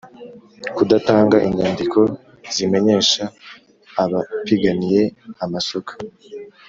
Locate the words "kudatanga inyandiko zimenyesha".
0.75-3.23